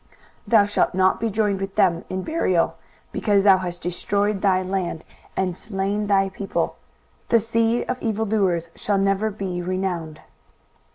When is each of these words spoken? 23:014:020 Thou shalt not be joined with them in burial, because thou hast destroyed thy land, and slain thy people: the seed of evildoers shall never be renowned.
23:014:020 0.01 0.09
Thou 0.47 0.65
shalt 0.65 0.93
not 0.95 1.19
be 1.19 1.29
joined 1.29 1.61
with 1.61 1.75
them 1.75 2.03
in 2.09 2.23
burial, 2.23 2.75
because 3.11 3.43
thou 3.43 3.59
hast 3.59 3.83
destroyed 3.83 4.41
thy 4.41 4.63
land, 4.63 5.05
and 5.37 5.55
slain 5.55 6.07
thy 6.07 6.27
people: 6.29 6.75
the 7.29 7.39
seed 7.39 7.85
of 7.87 8.01
evildoers 8.01 8.69
shall 8.73 8.97
never 8.97 9.29
be 9.29 9.61
renowned. 9.61 10.21